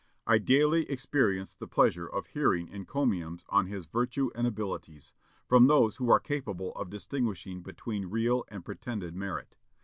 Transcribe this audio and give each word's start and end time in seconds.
I 0.25 0.39
daily 0.39 0.89
experience 0.89 1.53
the 1.53 1.67
pleasure 1.67 2.07
of 2.07 2.25
hearing 2.25 2.67
encomiums 2.73 3.45
on 3.49 3.67
his 3.67 3.85
virtue 3.85 4.31
and 4.33 4.47
abilities, 4.47 5.13
from 5.47 5.67
those 5.67 5.97
who 5.97 6.09
are 6.09 6.19
capable 6.19 6.71
of 6.71 6.89
distinguishing 6.89 7.61
between 7.61 8.07
real 8.07 8.43
and 8.47 8.65
pretended 8.65 9.15
merit. 9.15 9.57